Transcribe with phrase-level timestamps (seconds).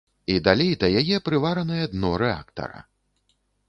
[0.35, 2.79] І далей да яе прываранае дно рэактара.